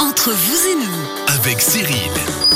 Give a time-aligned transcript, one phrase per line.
[0.00, 1.94] Entre vous et nous, avec Cyril.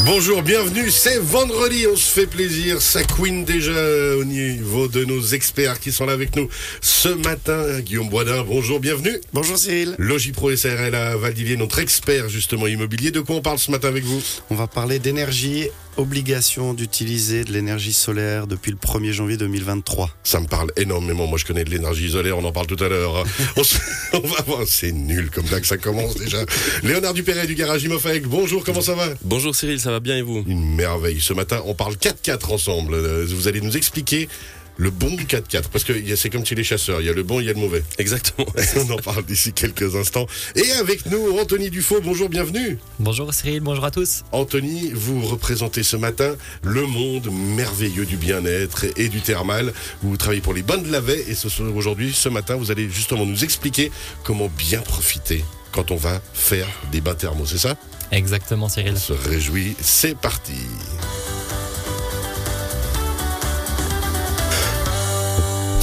[0.06, 5.20] Bonjour, bienvenue, c'est vendredi, on se fait plaisir, ça queen déjà au niveau de nos
[5.20, 6.48] experts qui sont là avec nous
[6.80, 7.80] ce matin.
[7.80, 9.20] Guillaume Boisdin, bonjour, bienvenue.
[9.34, 9.94] Bonjour Cyril.
[9.98, 13.10] Logipro SRL à Valdivier, notre expert justement immobilier.
[13.10, 14.22] De quoi on parle ce matin avec vous?
[14.48, 20.10] On va parler d'énergie, obligation d'utiliser de l'énergie solaire depuis le 1er janvier 2023.
[20.24, 22.88] Ça me parle énormément, moi je connais de l'énergie solaire, on en parle tout à
[22.88, 23.24] l'heure.
[23.56, 23.76] on, se-
[24.12, 26.38] on va voir, c'est nul comme ça que ça commence déjà.
[26.82, 29.08] Léonard Dupéret du garage Imofec, bonjour, comment ça va?
[29.22, 30.44] Bonjour Cyril, ça va bien et vous?
[30.46, 31.20] Une merveille.
[31.20, 32.94] Ce matin, on parle 4x4 ensemble.
[32.94, 34.28] Euh, Vous allez nous expliquer
[34.76, 35.68] le bon 4x4.
[35.72, 37.00] Parce que c'est comme chez les chasseurs.
[37.00, 37.82] Il y a le bon, il y a le mauvais.
[37.98, 38.46] Exactement.
[38.76, 40.26] On en parle d'ici quelques instants.
[40.56, 42.00] Et avec nous, Anthony Dufaux.
[42.02, 42.78] Bonjour, bienvenue.
[42.98, 44.24] Bonjour Cyril, bonjour à tous.
[44.32, 49.72] Anthony, vous représentez ce matin le monde merveilleux du bien-être et du thermal.
[50.02, 51.24] Vous travaillez pour les bains de Lavet.
[51.28, 53.90] Et ce soir, aujourd'hui, ce matin, vous allez justement nous expliquer
[54.22, 57.46] comment bien profiter quand on va faire des bains thermaux.
[57.46, 57.76] C'est ça?
[58.12, 58.92] Exactement Cyril.
[58.94, 59.74] On se réjouit.
[59.80, 60.52] C'est parti.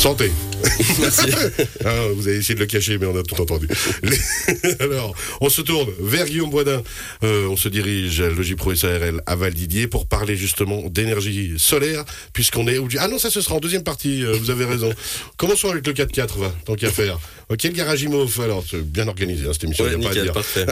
[0.01, 0.50] Solta aí.
[0.99, 1.21] Merci.
[1.85, 3.67] Ah, vous avez essayé de le cacher, mais on a tout entendu.
[4.03, 4.17] Les-
[4.79, 6.81] Alors, on se tourne vers Guillaume Boisdin.
[7.23, 12.03] Euh, on se dirige à Logipro SARL à Valdidier pour parler justement d'énergie solaire,
[12.33, 12.77] puisqu'on est.
[12.99, 14.93] Ah non, ça ce sera en deuxième partie, euh, vous avez raison.
[15.37, 17.19] Commençons avec le 4x4, va, tant qu'à faire.
[17.49, 20.09] Ok, le garage Imov, alors, c'est bien organisé, hein, cette émission, il Ouais, n'y a
[20.09, 20.33] pas à dire.
[20.33, 20.65] parfait.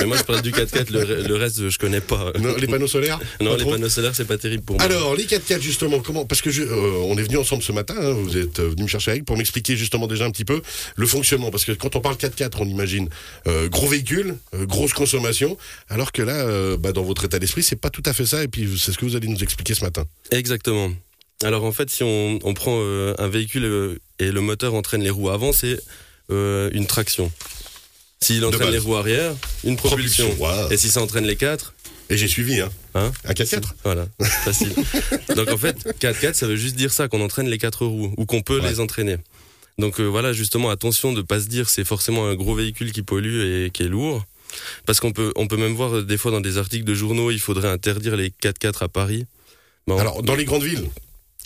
[0.00, 2.32] Mais moi je parle du 4x4, le, re- le reste je connais pas.
[2.38, 4.84] Non, les panneaux solaires Non, les trop panneaux solaires c'est pas terrible pour moi.
[4.84, 7.94] Alors, les 4x4, justement, comment Parce que je, euh, on est venu ensemble ce matin,
[7.98, 10.62] hein, vous êtes euh, venu me chercher avec pour m'expliquer justement déjà un petit peu
[10.96, 11.50] le fonctionnement.
[11.50, 13.08] Parce que quand on parle 4x4, on imagine
[13.46, 15.56] euh, gros véhicule, euh, grosse consommation,
[15.88, 18.42] alors que là, euh, bah, dans votre état d'esprit, c'est pas tout à fait ça,
[18.42, 20.04] et puis c'est ce que vous allez nous expliquer ce matin.
[20.30, 20.90] Exactement.
[21.44, 25.30] Alors en fait si on, on prend un véhicule et le moteur entraîne les roues
[25.30, 25.78] avant, c'est
[26.30, 27.30] une traction.
[28.20, 30.28] S'il entraîne les roues arrière, une propulsion.
[30.70, 31.74] Et si ça entraîne les quatre,
[32.10, 32.70] Et j'ai suivi, hein.
[32.94, 34.06] hein Un 4x4 Voilà,
[34.44, 34.72] facile.
[35.36, 38.24] Donc en fait, 4x4, ça veut juste dire ça, qu'on entraîne les quatre roues, ou
[38.26, 38.70] qu'on peut Ouais.
[38.70, 39.16] les entraîner.
[39.78, 43.02] Donc euh, voilà, justement, attention de pas se dire c'est forcément un gros véhicule qui
[43.02, 44.24] pollue et qui est lourd.
[44.86, 47.30] Parce qu'on peut, on peut même voir euh, des fois dans des articles de journaux,
[47.30, 49.26] il faudrait interdire les 4x4 à Paris.
[49.86, 50.88] On- Alors, dans les grandes villes,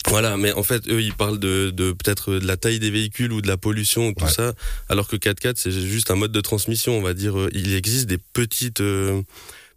[0.07, 3.31] voilà, mais en fait, eux, ils parlent de, de peut-être de la taille des véhicules
[3.33, 4.31] ou de la pollution ou tout Ouais.
[4.31, 4.53] ça,
[4.89, 7.37] alors que 4x4, c'est juste un mode de transmission, on va dire.
[7.37, 9.21] Euh, Il existe des petites, euh,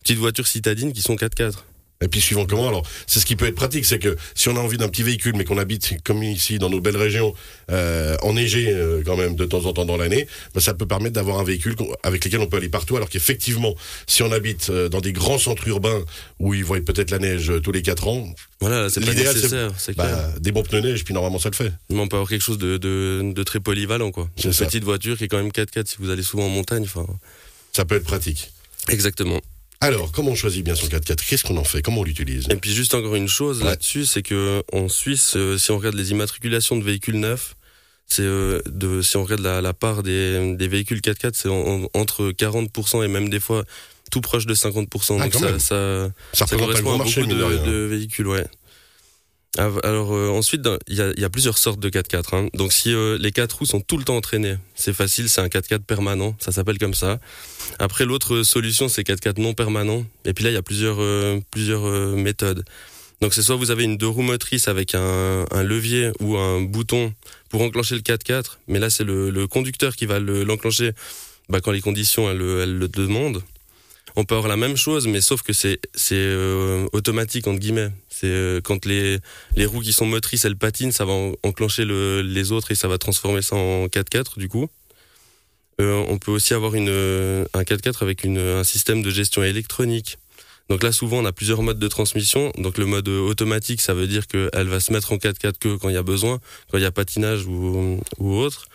[0.06, 1.54] petites voitures citadines qui sont 4x4.
[2.02, 4.56] Et puis suivant comment, alors c'est ce qui peut être pratique, c'est que si on
[4.56, 7.32] a envie d'un petit véhicule, mais qu'on habite comme ici dans nos belles régions,
[7.70, 11.14] euh, enneigées euh, quand même de temps en temps dans l'année, bah, ça peut permettre
[11.14, 12.96] d'avoir un véhicule avec lequel on peut aller partout.
[12.96, 13.74] Alors qu'effectivement,
[14.06, 16.04] si on habite euh, dans des grands centres urbains
[16.38, 18.28] où ils voient peut-être la neige tous les 4 ans,
[18.60, 20.06] Voilà, là, c'est pas L'idéal, c'est- nécessaire, c'est clair.
[20.06, 21.72] bah, des bons pneus neige, puis normalement ça le fait.
[21.88, 24.28] Mais on peut avoir quelque chose de, de, de très polyvalent, quoi.
[24.36, 24.66] C'est Une ça.
[24.66, 26.84] petite voiture qui est quand même 4x4 si vous allez souvent en montagne.
[27.72, 28.52] Ça peut être pratique.
[28.90, 29.40] exactement.
[29.80, 31.82] Alors, comment on choisit bien son 4x4 Qu'est-ce qu'on en fait?
[31.82, 32.46] Comment on l'utilise?
[32.50, 33.66] Et puis juste encore une chose Ouais.
[33.66, 37.56] là-dessus, c'est que en Suisse, euh, si on regarde les immatriculations de véhicules neufs,
[38.06, 41.84] c'est euh, de si on regarde la, la part des, des véhicules 4x4, c'est en-
[41.84, 43.64] en- entre 40% et même des fois
[44.10, 45.18] tout proche de 50%.
[45.20, 48.46] Ah, Donc ça, ça, Ça correspond à marché, beaucoup de, de véhicules, ouais.
[49.58, 52.34] Alors euh, ensuite, il y y a plusieurs sortes de 4x4.
[52.36, 52.48] hein.
[52.54, 55.46] Donc si euh, les quatre roues sont tout le temps entraînées, c'est facile, c'est un
[55.48, 57.18] 4x4 permanent, ça s'appelle comme ça.
[57.78, 60.04] Après l'autre solution, c'est 4x4 non permanent.
[60.26, 62.64] Et puis là, il y a plusieurs euh, plusieurs euh, méthodes.
[63.22, 66.60] Donc c'est soit vous avez une deux roues motrices avec un, un levier ou un
[66.60, 67.14] bouton
[67.48, 70.90] pour enclencher le 4x4, mais là c'est le, le conducteur qui va le- l'enclencher
[71.48, 73.42] bah, quand les conditions elles, le- elles le demandent.
[74.18, 75.78] On peut avoir la même chose, mais sauf que c'est
[76.12, 77.90] euh, automatique entre guillemets.
[78.08, 79.18] C'est euh, quand les
[79.56, 82.74] les roues qui sont motrices elles patinent, ça va en- enclencher le, les autres et
[82.74, 84.68] ça va transformer ça en 4x4 du coup.
[85.80, 90.16] Euh, on peut aussi avoir une euh, un 4x4 avec un système de gestion électronique.
[90.68, 92.50] Donc là, souvent, on a plusieurs modes de transmission.
[92.58, 95.90] Donc le mode automatique, ça veut dire qu'elle va se mettre en 4x4 que quand
[95.90, 96.40] il y a besoin,
[96.70, 98.66] quand il y a patinage ou, ou autre.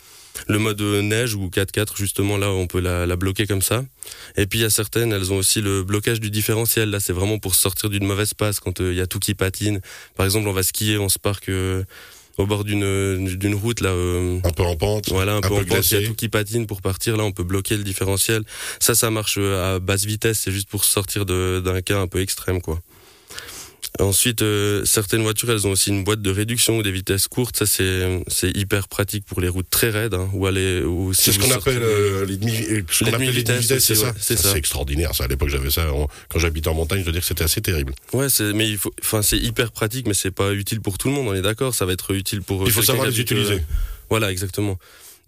[0.47, 3.83] Le mode neige ou 4x4, justement, là, on peut la, la bloquer comme ça.
[4.37, 6.89] Et puis il y a certaines, elles ont aussi le blocage du différentiel.
[6.89, 9.33] Là, c'est vraiment pour sortir d'une mauvaise passe quand euh, il y a tout qui
[9.33, 9.81] patine.
[10.15, 11.83] Par exemple, on va skier, on se parque euh,
[12.37, 13.89] au bord d'une d'une route là.
[13.89, 15.09] euh, Un peu en pente.
[15.09, 17.17] voilà, un, peu, peu en pente, il y a tout qui patine pour partir.
[17.17, 18.43] Là, on peut bloquer le différentiel.
[18.79, 20.39] Ça, ça marche euh, à basse vitesse.
[20.39, 22.81] C'est juste pour sortir d'un cas un peu extrême, quoi.
[23.99, 27.57] Ensuite, euh, certaines voitures, elles ont aussi une boîte de réduction ou des vitesses courtes.
[27.57, 30.13] Ça, c'est c'est hyper pratique pour les routes très raides.
[30.13, 30.81] Hein, aller,
[31.13, 34.13] si C'est ce qu'on sortez- appelle euh, les demi, euh, appelle les demi-vitesses c'est ça.
[34.19, 34.51] c'est ça.
[34.53, 35.25] C'est extraordinaire, ça.
[35.25, 35.85] À l'époque, j'avais ça.
[36.29, 37.93] Quand j'habitais en montagne, je dois dire que c'était assez terrible.
[38.13, 41.09] Ouais, c'est mais il faut enfin c'est hyper pratique mais c'est pas utile pour tout
[41.09, 43.61] le monde, on est d'accord, ça va être utile pour Il faut savoir les utiliser.
[44.09, 44.77] Voilà, exactement.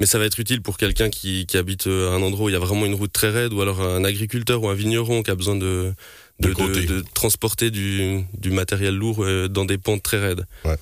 [0.04, 2.50] Mais ça va être utile pour quelqu'un qui, qui habite euh, à un endroit où
[2.50, 5.24] il y a vraiment une route très raide, ou alors un agriculteur ou un vigneron
[5.24, 5.94] qui a besoin de,
[6.42, 6.82] de, De côté.
[6.82, 10.46] de- de transporter du, du matériel lourd euh, dans des pentes très raides.
[10.66, 10.76] Ouais.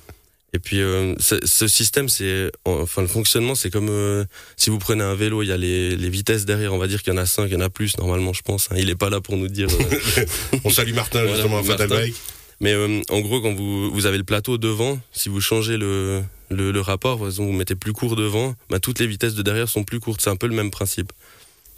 [0.54, 4.26] Et puis euh, ce, système, c'est enfin le fonctionnement, c'est comme euh,
[4.58, 6.74] si vous prenez un vélo, il y a les, les vitesses derrière.
[6.74, 8.42] On va dire qu'il y en a 5, il y en a plus normalement, je
[8.42, 8.70] pense.
[8.72, 8.76] hein.
[8.80, 9.68] Il est pas là pour nous dire.
[9.70, 10.26] euh,
[10.64, 11.90] On salue Martin, Voilà, justement, à Fatal.
[11.90, 12.16] Bike.
[12.60, 12.74] Mais
[13.10, 16.82] en gros, quand vous, vous avez le plateau devant, si vous changez le, le, le
[16.82, 19.84] rapport, par exemple, vous mettez plus court devant, bah, toutes les vitesses de derrière sont
[19.84, 20.22] plus courtes.
[20.22, 21.12] C'est un peu le même principe.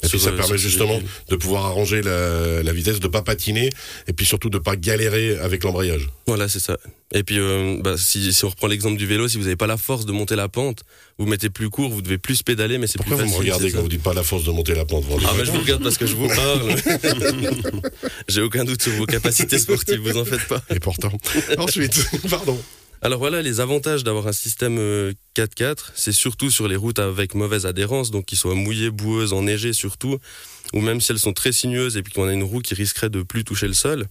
[0.04, 1.00] Et puis ça euh, permet justement
[1.30, 3.70] de pouvoir arranger la, la vitesse, de pas patiner,
[4.08, 6.10] et puis surtout de pas galérer avec l'embrayage.
[6.28, 6.78] Voilà, c'est ça.
[7.14, 9.68] Et puis, euh, bah, si, si on reprend l'exemple du vélo, si vous n'avez pas
[9.68, 10.84] la force de monter la pente,
[11.20, 13.46] vous mettez plus court, vous devez plus pédaler, mais c'est plus Pourquoi vous facile.
[13.46, 15.52] me regardez quand vous dites pas la force de monter la pente Ah, mais je
[15.52, 16.76] vous regarde parce que je vous parle.
[18.28, 20.62] J'ai aucun doute sur vos capacités sportives, vous en faites pas.
[20.70, 21.14] Et pourtant.
[21.58, 22.60] Ensuite, pardon.
[23.06, 27.36] Alors voilà, les avantages d'avoir un système euh, 4x4, c'est surtout sur les routes avec
[27.36, 30.20] mauvaise adhérence, donc qui soient mouillées, boueuses, enneigées surtout,
[30.72, 33.10] ou même si elles sont très sinueuses et puis qu'on a une roue qui risquerait
[33.10, 34.08] de plus toucher le sol.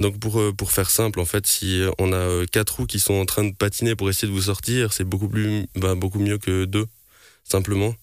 [0.00, 3.00] Donc pour, euh, pour faire simple, en fait, si on a euh, quatre roues qui
[3.00, 6.20] sont en train de patiner pour essayer de vous sortir, c'est beaucoup, plus, bah, beaucoup
[6.20, 6.84] mieux que deux,
[7.44, 7.94] simplement.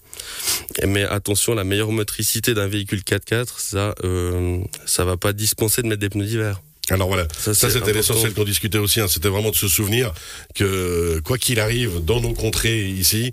[0.84, 5.86] Mais attention, la meilleure motricité d'un véhicule 4x4, ça, euh, ça va pas dispenser de
[5.86, 6.60] mettre des pneus d'hiver.
[6.90, 9.08] Alors voilà, Ça, c'était l'essentiel qu'on discutait aussi, hein.
[9.08, 10.12] c'était vraiment de se souvenir
[10.54, 13.32] que quoi qu'il arrive dans nos contrées ici,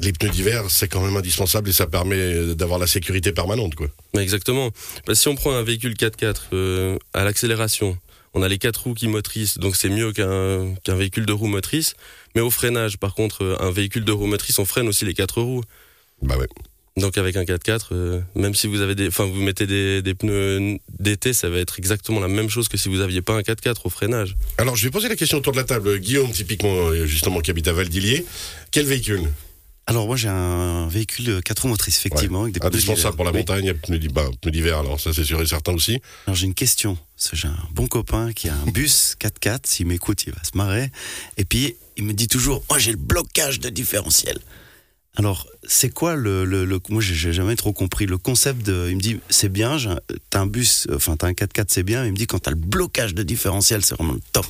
[0.00, 3.88] les pneus d'hiver c'est quand même indispensable et ça permet d'avoir la sécurité permanente quoi.
[4.18, 4.70] Exactement.
[5.06, 7.98] Bah, si on prend un véhicule 4x4 euh, à l'accélération,
[8.34, 11.46] on a les quatre roues qui motrices, donc c'est mieux qu'un qu'un véhicule de roues
[11.48, 11.94] motrices.
[12.34, 15.14] Mais au freinage, par contre, euh, un véhicule de roues motrices, on freine aussi les
[15.14, 15.62] quatre roues.
[16.22, 16.48] Bah ouais.
[16.98, 20.14] Donc avec un 4x4, euh, même si vous avez des, enfin vous mettez des, des
[20.14, 23.40] pneus d'été, ça va être exactement la même chose que si vous aviez pas un
[23.42, 24.36] 4x4 au freinage.
[24.58, 25.98] Alors je vais poser la question autour de la table.
[26.00, 28.26] Guillaume typiquement euh, justement qui habite à Valdilier,
[28.72, 29.22] quel véhicule?
[29.86, 33.16] Alors moi j'ai un véhicule 4 roues motrices, effectivement, avec des pneus Indispensable d'hiver.
[33.16, 33.38] pour la Oui.
[33.38, 36.00] montagne, et pneus d'hi- bah, pneus d'hiver alors ça c'est sûr et certain aussi.
[36.26, 36.98] Alors j'ai une question.
[37.32, 39.60] J'ai un bon copain qui a un bus 4x4.
[39.64, 40.90] S'il m'écoute, il va se marrer.
[41.36, 44.38] Et puis il me dit toujours, moi j'ai le blocage de différentiel.
[45.18, 48.86] Alors c'est quoi le, le, le- moi j'ai- jamais trop compris le concept de.
[48.88, 49.98] Il me dit c'est bien, j'ai un-
[50.30, 52.04] t'as un bus, enfin t'as un 4x4 c'est bien.
[52.06, 54.46] Il me dit quand t'as le blocage de différentiel c'est vraiment le top.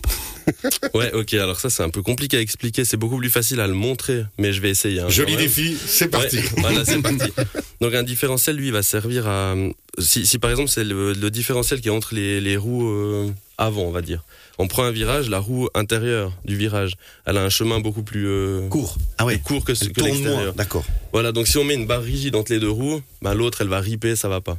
[0.94, 1.34] Ouais, ok.
[1.34, 2.84] Alors ça c'est un peu compliqué à expliquer.
[2.84, 5.00] C'est beaucoup plus facile à le montrer, mais je vais essayer.
[5.00, 6.36] hein, Joli défi, c'est parti.
[6.38, 7.32] Ouais, voilà, c'est parti.
[7.80, 9.54] Donc un différentiel, lui, va servir à...
[9.98, 13.30] Si, si par exemple c'est le, le différentiel qui est entre les, les roues euh,
[13.58, 14.24] avant, on va dire.
[14.58, 16.94] On prend un virage, la roue intérieure du virage,
[17.26, 18.96] elle a un chemin beaucoup plus euh, Court.
[19.18, 19.36] Ah ouais.
[19.38, 20.54] plus court que, l'extérieur.
[20.54, 20.84] D'accord.
[21.12, 23.68] Voilà, donc si on met une barre rigide entre les deux roues, bah, l'autre, elle
[23.68, 24.58] va riper, ça va pas.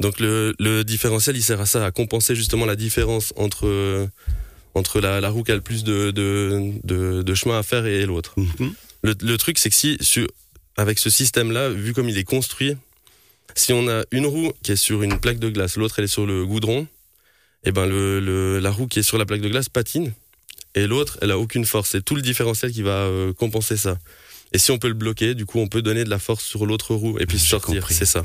[0.00, 4.06] Donc le, le différentiel, il sert à ça, à compenser justement la différence entre, euh,
[4.74, 7.86] entre la, la roue qui a le plus de, de, de, de chemin à faire
[7.86, 8.34] et l'autre.
[8.36, 8.72] Mhm.
[9.02, 10.26] Le, le truc, c'est que si, sur,
[10.76, 12.76] avec ce système-là, vu comme il est construit,
[13.54, 16.08] si on a une roue qui est sur une plaque de glace, l'autre elle est
[16.08, 16.86] sur le goudron,
[17.64, 20.12] et ben le, le- la roue qui est sur la plaque de glace patine,
[20.74, 21.90] et l'autre elle a aucune force.
[21.90, 23.98] C'est tout le différentiel qui va euh, compenser ça.
[24.52, 26.66] Et si on peut le bloquer, du coup on peut donner de la force sur
[26.66, 27.80] l'autre roue et puis J'ai sortir.
[27.80, 27.94] compris.
[27.94, 28.24] C'est ça.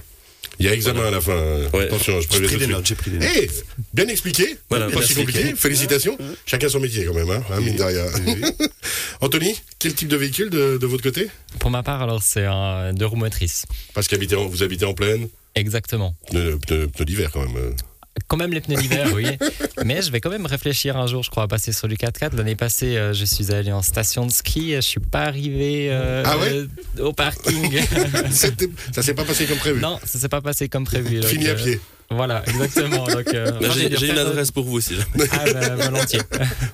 [0.60, 1.36] Il y a examen à la fin.
[1.74, 1.84] Ouais.
[1.86, 2.76] Attention, je J'ai préviens pris des suite.
[2.78, 2.86] notes.
[2.88, 3.30] J'ai pris des notes.
[3.36, 3.50] Eh,
[3.94, 6.18] bien expliqué, Voilà, pas si compliqué, félicitations.
[6.46, 7.78] Chacun son métier quand même, hein, hein, mine.
[9.22, 11.30] Anthony, quel type de véhicule de, de votre côté?
[11.60, 13.66] Pour ma part, alors, c'est un deux roues motrices.
[13.94, 16.16] Parce que vous habitez en plaine, Exactement.
[16.30, 16.60] pneus,
[17.06, 17.76] d'hiver quand même.
[18.18, 18.24] Euh.
[18.28, 19.26] Quand même les pneus d'hiver, oui.
[19.86, 22.36] Mais je vais quand même réfléchir un jour, je crois, à passer sur du 4x4.
[22.36, 24.74] L'année passée, euh, je suis allé en station de ski.
[24.76, 26.66] Je suis pas arrivé euh, Ah ouais
[27.00, 27.80] euh, au parking.
[28.32, 29.80] Ça s'est pas passé comme prévu.
[29.80, 31.20] non, ça s'est pas passé comme prévu.
[31.20, 31.80] donc, Fini à euh, pied.
[32.10, 33.06] Voilà, exactement.
[33.08, 34.96] Donc, euh, Bah, j'ai une adresse pour vous aussi.
[34.96, 35.30] jamais.
[35.32, 36.22] Ah, bah, volontiers.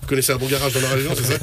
[0.01, 1.39] Vous connaissez un bon garage dans la région, c'est ça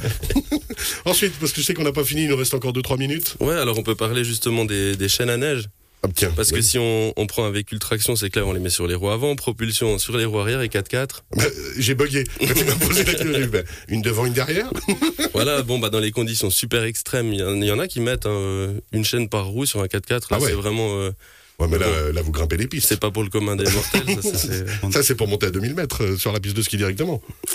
[1.05, 3.37] Ensuite, parce que je sais qu'on n'a pas fini, il nous reste encore 2-3 minutes.
[3.41, 5.69] Ouais, alors on peut parler justement des, des chaînes à neige.
[6.03, 6.33] Ah, tiens.
[6.35, 8.87] Parce que si on, on prend un véhicule traction, c'est clair, on les met sur
[8.87, 11.09] les roues avant, propulsion sur les roues arrière et 4x4.
[11.37, 11.45] Bah,
[11.77, 12.25] J'ai bugué.
[12.41, 14.71] Quand tu m'as posé la question, j'ai dit, bah, une devant, une derrière.
[15.35, 17.87] Voilà, bon, bah, dans les conditions super extrêmes, il y, en- il y en a
[17.87, 20.11] qui mettent hein, une chaîne par roue sur un 4x4.
[20.11, 20.49] Là, Ah ouais.
[20.49, 21.11] c'est vraiment, euh,
[21.61, 22.13] Ouais, mais là, Bon.
[22.15, 22.89] là, vous grimpez les pistes.
[22.89, 24.03] c'est pas pour le commun des mortels.
[24.23, 26.63] ça, ça, c'est- Ça, c'est pour monter à 2000 mètres euh, sur la piste de
[26.63, 27.21] ski directement.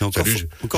[0.00, 0.24] Et encore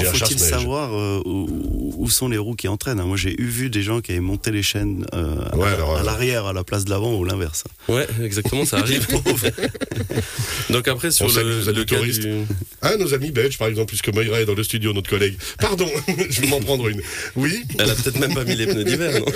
[0.04, 3.00] faut-il savoir euh, où, où sont les roues qui entraînent.
[3.00, 3.04] hein.
[3.04, 5.72] Moi, j'ai eu vu des gens qui avaient monté les chaînes euh, à, Ouais, la-
[5.74, 7.64] alors, à euh, l'arrière à la place de l'avant ou l'inverse.
[7.88, 9.06] Ouais, exactement, ça arrive.
[10.70, 12.20] Donc après, sur On le, le cas touristes.
[12.22, 12.42] du...
[12.82, 15.36] Ah, nos amis belges, par exemple, puisque Moira est dans le studio, notre collègue.
[15.58, 15.88] Pardon,
[16.30, 17.02] je vais m'en prendre une.
[17.36, 19.26] Oui, Elle a peut-être même pas mis les pneus d'hiver, non?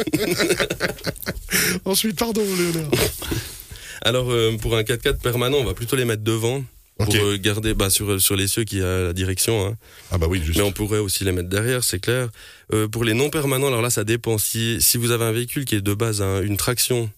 [1.84, 2.90] ensuite, pardon, Léonard.
[4.02, 6.64] Alors, euh, pour un 4x4 permanent, on va plutôt les mettre devant.
[6.98, 9.66] Pour euh, garder bah, sur sur l'essieu qui a la direction.
[9.66, 9.76] Hein.
[10.12, 10.58] Ah bah oui, juste.
[10.58, 12.28] Mais on pourrait aussi les mettre derrière, c'est clair.
[12.72, 14.38] Euh, pour les non permanents, alors là, ça dépend.
[14.38, 17.10] Si si vous avez un véhicule qui est de base un- une traction.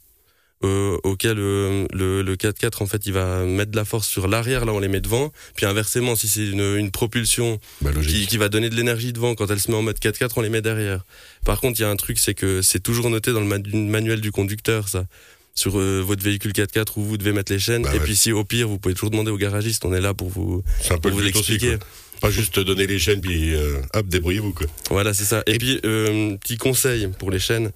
[0.64, 4.26] Euh, auquel euh, le, le 4x4 en fait il va mettre de la force sur
[4.28, 8.36] l'arrière là on les met devant puis inversement si c'est une, une propulsion Bah, qui,
[8.38, 10.62] va donner de l'énergie devant quand elle se met en mode 4x4 on les met
[10.62, 11.04] derrière
[11.44, 13.58] par contre il y a un truc c'est que c'est toujours noté dans le ma-
[13.72, 15.04] manuel du conducteur ça
[15.54, 18.04] sur euh, votre véhicule 4x4 où vous devez mettre les chaînes Bah et ouais.
[18.04, 20.62] puis si au pire vous pouvez toujours demander au garagiste on est là pour vous
[20.90, 21.86] un peu pour vous quoi.
[22.20, 23.52] Pas juste donner les chaînes puis
[23.92, 24.66] hop, débrouillez-vous quoi.
[24.88, 25.42] Voilà, c'est ça.
[25.46, 27.70] Et, puis, petit conseil pour les chaînes.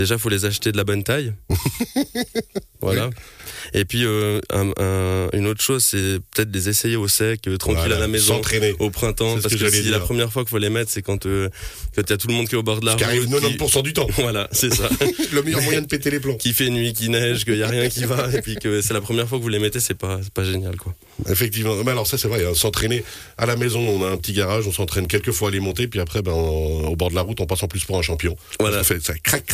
[0.00, 1.34] Déjà, faut les acheter de la bonne taille.
[2.80, 3.10] voilà.
[3.74, 7.58] Et puis, euh, un- un- une autre chose, c'est peut-être les essayer au sec, euh,
[7.58, 8.74] tranquille Voilà, à la maison, S'entraîner.
[8.78, 9.36] au printemps.
[9.40, 11.50] Parce que si la première fois qu'il faut les mettre, c'est quand euh,
[11.94, 13.04] quand il y a tout le monde qui est au bord de la Ce qui
[13.04, 13.40] arrive route.
[13.42, 14.06] qui- 90% du temps.
[14.18, 14.88] Voilà, c'est ça.
[15.32, 16.36] Le meilleur moyen de péter les plombs.
[16.36, 18.94] qui fait nuit, qui neige, qu'il y a rien qui va, et puis que c'est
[18.94, 20.94] la première fois que vous les mettez, c'est pas, c'est pas génial, quoi.
[21.28, 21.74] Effectivement.
[21.84, 23.04] Mais alors ça c'est vrai, hein, s'entraîner
[23.36, 25.86] à la maison, on a un petit garage, on s'entraîne quelques fois à les monter,
[25.86, 28.02] puis après ben, on- au bord de la route, on passe en plus pour un
[28.02, 28.36] champion.
[28.58, 28.80] Voilà.
[28.80, 29.44] On fait ça crac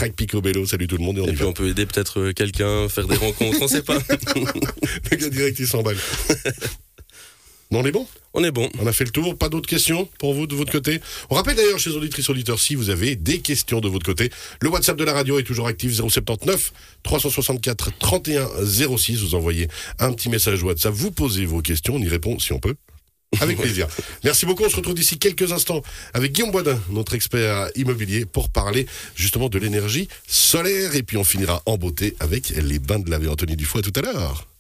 [0.66, 3.06] salut tout le monde et on Et puis on peut aider peut-être euh, quelqu'un, faire
[3.06, 3.98] des rencontres, on sait pas.
[5.10, 5.96] Le gars direct il s'emballe.
[7.72, 8.06] Non, on est bon?
[8.32, 8.68] On est bon.
[8.78, 11.00] On a fait le tour, pas d'autres questions pour vous de votre côté?
[11.30, 14.30] On rappelle d'ailleurs chez les auditrices auditeurs, si vous avez des questions de votre côté,
[14.60, 18.48] le WhatsApp de la radio est toujours actif 079 364 31
[18.96, 19.22] 06.
[19.22, 22.60] Vous envoyez un petit message WhatsApp, vous posez vos questions, on y répond si on
[22.60, 22.76] peut.
[23.40, 23.88] Avec plaisir.
[24.24, 24.64] Merci beaucoup.
[24.64, 25.82] On se retrouve d'ici quelques instants
[26.14, 30.94] avec Guillaume Boisdin, notre expert immobilier, pour parler justement de l'énergie solaire.
[30.94, 33.28] Et puis on finira en beauté avec les bains de la vie.
[33.28, 34.55] Anthony Dufoy tout à l'heure.